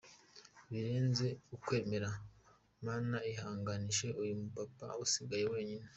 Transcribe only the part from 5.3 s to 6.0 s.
wenyine.